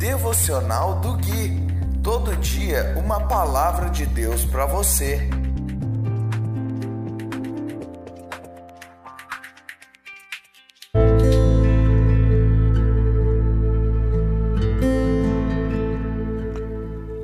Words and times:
Devocional 0.00 0.98
do 1.00 1.12
Gui. 1.18 1.60
Todo 2.02 2.34
dia 2.36 2.94
uma 2.96 3.20
palavra 3.20 3.90
de 3.90 4.06
Deus 4.06 4.46
para 4.46 4.64
você. 4.64 5.28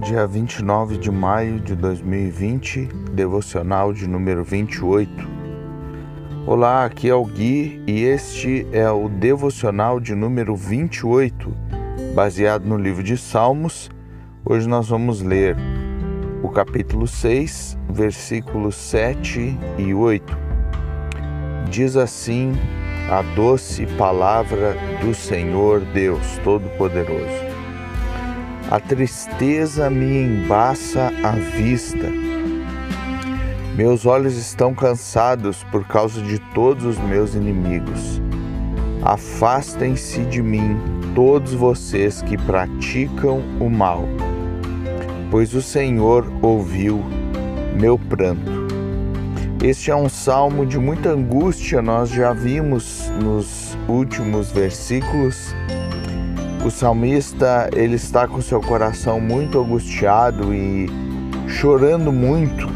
Dia 0.00 0.26
29 0.26 0.96
de 0.96 1.10
maio 1.10 1.60
de 1.60 1.76
2020, 1.76 2.86
devocional 3.12 3.92
de 3.92 4.08
número 4.08 4.42
28. 4.42 5.10
Olá, 6.46 6.86
aqui 6.86 7.10
é 7.10 7.14
o 7.14 7.26
Gui 7.26 7.84
e 7.86 8.04
este 8.04 8.66
é 8.72 8.90
o 8.90 9.10
devocional 9.10 10.00
de 10.00 10.14
número 10.14 10.56
28 10.56 11.81
baseado 12.14 12.64
no 12.64 12.76
livro 12.76 13.02
de 13.02 13.16
Salmos. 13.16 13.90
Hoje 14.44 14.68
nós 14.68 14.88
vamos 14.88 15.22
ler 15.22 15.56
o 16.42 16.48
capítulo 16.48 17.06
6, 17.06 17.78
versículos 17.88 18.74
7 18.74 19.58
e 19.78 19.94
8. 19.94 20.36
Diz 21.70 21.96
assim 21.96 22.52
a 23.10 23.22
doce 23.34 23.86
palavra 23.96 24.76
do 25.00 25.14
Senhor 25.14 25.80
Deus 25.80 26.38
Todo-Poderoso. 26.44 27.52
A 28.70 28.78
tristeza 28.78 29.88
me 29.88 30.22
embaça 30.22 31.10
a 31.22 31.30
vista. 31.30 32.08
Meus 33.74 34.04
olhos 34.04 34.36
estão 34.36 34.74
cansados 34.74 35.64
por 35.64 35.86
causa 35.86 36.20
de 36.20 36.38
todos 36.54 36.84
os 36.84 36.98
meus 36.98 37.34
inimigos. 37.34 38.20
Afastem-se 39.02 40.20
de 40.26 40.42
mim 40.42 41.01
todos 41.14 41.52
vocês 41.52 42.22
que 42.22 42.36
praticam 42.36 43.42
o 43.60 43.68
mal, 43.68 44.04
pois 45.30 45.54
o 45.54 45.60
Senhor 45.60 46.30
ouviu 46.40 47.04
meu 47.78 47.98
pranto. 47.98 48.62
Este 49.62 49.90
é 49.90 49.96
um 49.96 50.08
salmo 50.08 50.66
de 50.66 50.78
muita 50.78 51.10
angústia, 51.10 51.80
nós 51.80 52.10
já 52.10 52.32
vimos 52.32 53.10
nos 53.22 53.76
últimos 53.88 54.50
versículos. 54.50 55.54
O 56.64 56.70
salmista, 56.70 57.68
ele 57.74 57.96
está 57.96 58.26
com 58.26 58.40
seu 58.40 58.60
coração 58.60 59.20
muito 59.20 59.60
angustiado 59.60 60.54
e 60.54 60.86
chorando 61.46 62.12
muito. 62.12 62.68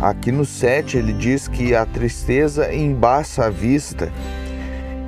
Aqui 0.00 0.30
no 0.30 0.44
7 0.44 0.98
ele 0.98 1.12
diz 1.12 1.48
que 1.48 1.74
a 1.74 1.86
tristeza 1.86 2.74
embaça 2.74 3.46
a 3.46 3.50
vista 3.50 4.12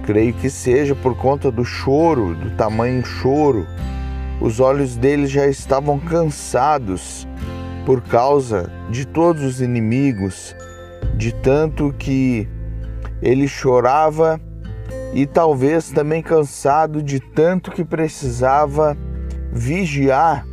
Creio 0.07 0.33
que 0.35 0.49
seja 0.49 0.95
por 0.95 1.17
conta 1.17 1.51
do 1.51 1.65
choro, 1.65 2.37
do 2.37 2.51
tamanho 2.53 3.05
choro. 3.05 3.67
Os 4.41 4.61
olhos 4.61 4.97
dele 4.97 5.27
já 5.27 5.49
estavam 5.49 5.99
cansados 5.99 7.27
por 7.85 8.01
causa 8.03 8.71
de 8.89 9.05
todos 9.05 9.43
os 9.43 9.61
inimigos, 9.61 10.55
de 11.17 11.35
tanto 11.35 11.93
que 11.99 12.49
ele 13.21 13.49
chorava 13.49 14.41
e 15.13 15.27
talvez 15.27 15.91
também 15.91 16.23
cansado 16.23 17.03
de 17.03 17.19
tanto 17.19 17.73
que 17.73 17.85
precisava 17.85 18.97
vigiar 19.53 20.47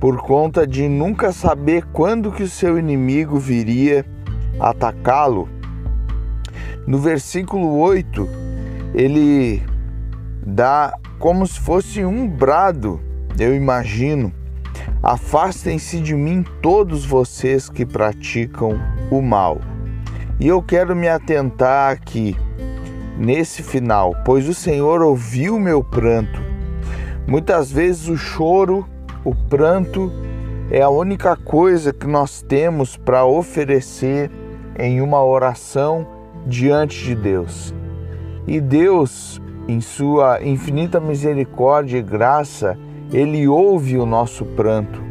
por 0.00 0.16
conta 0.18 0.66
de 0.66 0.88
nunca 0.88 1.30
saber 1.30 1.84
quando 1.92 2.32
que 2.32 2.44
o 2.44 2.48
seu 2.48 2.78
inimigo 2.78 3.38
viria 3.38 4.06
atacá-lo. 4.58 5.46
No 6.86 6.98
versículo 6.98 7.76
8, 7.78 8.47
ele 8.94 9.62
dá 10.44 10.92
como 11.18 11.46
se 11.46 11.58
fosse 11.60 12.04
um 12.04 12.28
brado, 12.28 13.00
eu 13.38 13.54
imagino. 13.54 14.32
Afastem-se 15.02 16.00
de 16.00 16.14
mim 16.14 16.44
todos 16.62 17.04
vocês 17.04 17.68
que 17.68 17.84
praticam 17.84 18.78
o 19.10 19.20
mal. 19.20 19.60
E 20.40 20.46
eu 20.46 20.62
quero 20.62 20.94
me 20.94 21.08
atentar 21.08 21.92
aqui 21.92 22.36
nesse 23.18 23.62
final, 23.62 24.14
pois 24.24 24.48
o 24.48 24.54
Senhor 24.54 25.02
ouviu 25.02 25.58
meu 25.58 25.82
pranto. 25.82 26.40
Muitas 27.26 27.70
vezes 27.70 28.08
o 28.08 28.16
choro, 28.16 28.88
o 29.24 29.34
pranto 29.34 30.12
é 30.70 30.80
a 30.80 30.88
única 30.88 31.36
coisa 31.36 31.92
que 31.92 32.06
nós 32.06 32.42
temos 32.42 32.96
para 32.96 33.24
oferecer 33.24 34.30
em 34.78 35.00
uma 35.00 35.22
oração 35.24 36.06
diante 36.46 37.04
de 37.04 37.14
Deus. 37.14 37.74
E 38.48 38.62
Deus, 38.62 39.38
em 39.68 39.78
sua 39.78 40.42
infinita 40.42 40.98
misericórdia 40.98 41.98
e 41.98 42.02
graça, 42.02 42.78
ele 43.12 43.46
ouve 43.46 43.98
o 43.98 44.06
nosso 44.06 44.42
pranto. 44.46 45.02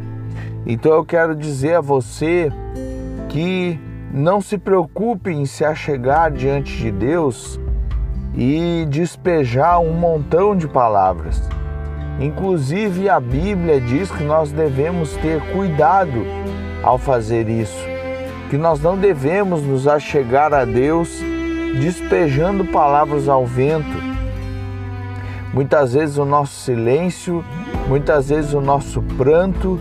Então 0.66 0.92
eu 0.92 1.04
quero 1.04 1.36
dizer 1.36 1.76
a 1.76 1.80
você 1.80 2.50
que 3.28 3.78
não 4.12 4.40
se 4.40 4.58
preocupe 4.58 5.30
em 5.30 5.46
se 5.46 5.64
achegar 5.64 6.32
diante 6.32 6.76
de 6.78 6.90
Deus 6.90 7.60
e 8.34 8.84
despejar 8.90 9.80
um 9.80 9.92
montão 9.92 10.56
de 10.56 10.66
palavras. 10.66 11.48
Inclusive 12.18 13.08
a 13.08 13.20
Bíblia 13.20 13.80
diz 13.80 14.10
que 14.10 14.24
nós 14.24 14.50
devemos 14.50 15.12
ter 15.18 15.40
cuidado 15.52 16.24
ao 16.82 16.98
fazer 16.98 17.48
isso, 17.48 17.86
que 18.50 18.58
nós 18.58 18.80
não 18.80 18.98
devemos 18.98 19.62
nos 19.62 19.86
achegar 19.86 20.52
a 20.52 20.64
Deus 20.64 21.22
despejando 21.80 22.64
palavras 22.64 23.28
ao 23.28 23.46
vento. 23.46 23.96
Muitas 25.52 25.94
vezes 25.94 26.18
o 26.18 26.24
nosso 26.24 26.60
silêncio, 26.60 27.44
muitas 27.88 28.28
vezes 28.28 28.52
o 28.52 28.60
nosso 28.60 29.02
pranto 29.02 29.78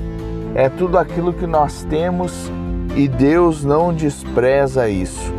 é 0.55 0.69
tudo 0.69 0.97
aquilo 0.97 1.33
que 1.33 1.45
nós 1.45 1.85
temos 1.89 2.51
e 2.95 3.07
Deus 3.07 3.63
não 3.63 3.93
despreza 3.93 4.89
isso. 4.89 5.33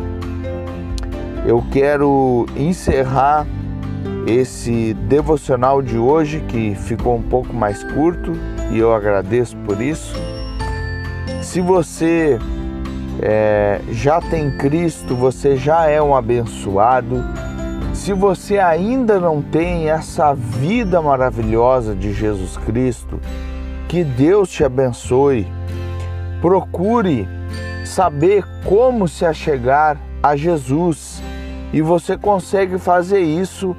Eu 1.45 1.63
quero 1.71 2.45
encerrar 2.55 3.45
esse 4.27 4.93
devocional 4.93 5.81
de 5.81 5.97
hoje 5.97 6.41
que 6.47 6.75
ficou 6.75 7.17
um 7.17 7.21
pouco 7.21 7.53
mais 7.53 7.83
curto 7.83 8.33
e 8.71 8.77
eu 8.77 8.93
agradeço 8.93 9.57
por 9.57 9.81
isso. 9.81 10.13
Se 11.41 11.59
você 11.59 12.37
é, 13.21 13.81
já 13.91 14.21
tem 14.21 14.57
Cristo, 14.57 15.15
você 15.15 15.57
já 15.57 15.87
é 15.87 16.01
um 16.01 16.15
abençoado. 16.15 17.23
Se 17.93 18.13
você 18.13 18.59
ainda 18.59 19.19
não 19.19 19.41
tem 19.41 19.89
essa 19.89 20.33
vida 20.33 21.01
maravilhosa 21.01 21.93
de 21.93 22.13
Jesus 22.13 22.55
Cristo, 22.57 23.19
que 23.87 24.03
Deus 24.03 24.49
te 24.49 24.63
abençoe. 24.63 25.45
Procure 26.41 27.27
saber 27.85 28.45
como 28.63 29.07
se 29.07 29.25
achegar 29.25 29.97
a 30.23 30.35
Jesus 30.35 31.21
e 31.73 31.81
você 31.81 32.17
consegue 32.17 32.77
fazer 32.77 33.19
isso 33.19 33.75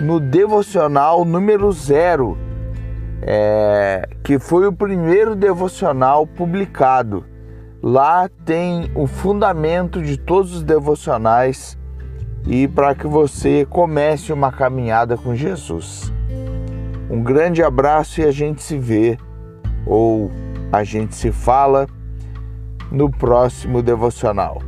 no 0.00 0.20
devocional 0.20 1.24
número 1.24 1.72
zero, 1.72 2.36
é, 3.22 4.08
que 4.22 4.38
foi 4.38 4.66
o 4.66 4.72
primeiro 4.72 5.34
devocional 5.34 6.26
publicado. 6.26 7.31
Lá 7.82 8.30
tem 8.44 8.92
o 8.94 9.08
fundamento 9.08 10.00
de 10.00 10.16
todos 10.16 10.54
os 10.54 10.62
devocionais 10.62 11.76
e 12.46 12.68
para 12.68 12.94
que 12.94 13.08
você 13.08 13.66
comece 13.68 14.32
uma 14.32 14.52
caminhada 14.52 15.16
com 15.16 15.34
Jesus. 15.34 16.12
Um 17.10 17.20
grande 17.22 17.60
abraço 17.60 18.20
e 18.20 18.24
a 18.24 18.30
gente 18.30 18.62
se 18.62 18.78
vê 18.78 19.18
ou 19.84 20.30
a 20.70 20.84
gente 20.84 21.16
se 21.16 21.32
fala 21.32 21.88
no 22.90 23.10
próximo 23.10 23.82
devocional. 23.82 24.62